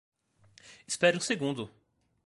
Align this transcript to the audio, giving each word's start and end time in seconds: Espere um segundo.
Espere 0.87 1.15
um 1.17 1.21
segundo. 1.21 1.69